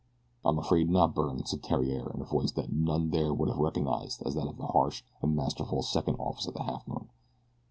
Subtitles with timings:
[0.43, 4.23] "I'm afraid not, Byrne," said Theriere, in a voice that none there would have recognized
[4.25, 7.09] as that of the harsh and masterful second officer of the Halfmoon.